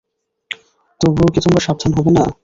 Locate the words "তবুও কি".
1.01-1.39